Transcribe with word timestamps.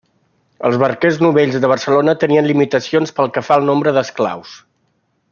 Els 0.69 0.77
barquers 0.83 1.17
novells 1.25 1.57
de 1.65 1.69
Barcelona 1.73 2.15
tenien 2.23 2.47
limitacions 2.51 3.13
pel 3.19 3.29
que 3.35 3.43
fa 3.49 3.59
al 3.61 3.67
nombre 3.71 3.93
d’esclaus. 3.99 4.55